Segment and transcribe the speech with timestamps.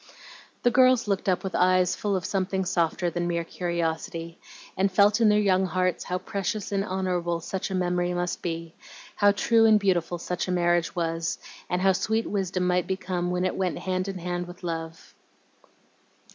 [0.63, 4.39] The girls looked up with eyes full of something softer than mere curiosity,
[4.75, 8.73] and felt in their young hearts how precious and honorable such a memory must be,
[9.17, 11.37] how true and beautiful such a marriage was,
[11.69, 15.13] and how sweet wisdom might become when it went hand in hand with love.